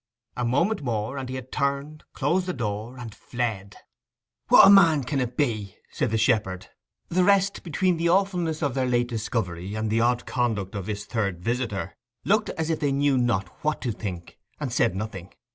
A 0.35 0.43
moment 0.43 0.81
more 0.81 1.15
and 1.19 1.29
he 1.29 1.35
had 1.35 1.51
turned, 1.51 2.03
closed 2.13 2.47
the 2.47 2.53
door, 2.55 2.97
and 2.97 3.13
fled. 3.13 3.75
'What 4.47 4.65
a 4.65 4.69
man 4.71 5.03
can 5.03 5.19
it 5.21 5.37
be?' 5.37 5.75
said 5.91 6.09
the 6.09 6.17
shepherd. 6.17 6.65
The 7.09 7.23
rest, 7.23 7.61
between 7.61 7.97
the 7.97 8.09
awfulness 8.09 8.63
of 8.63 8.73
their 8.73 8.87
late 8.87 9.09
discovery 9.09 9.75
and 9.75 9.91
the 9.91 10.01
odd 10.01 10.25
conduct 10.25 10.73
of 10.73 10.87
this 10.87 11.05
third 11.05 11.43
visitor, 11.43 11.93
looked 12.25 12.49
as 12.49 12.71
if 12.71 12.79
they 12.79 12.91
knew 12.91 13.15
not 13.15 13.47
what 13.63 13.79
to 13.81 13.91
think, 13.91 14.39
and 14.59 14.73
said 14.73 14.95
nothing. 14.95 15.35